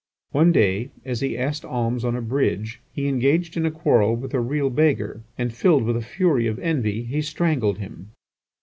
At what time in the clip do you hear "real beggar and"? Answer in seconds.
4.39-5.53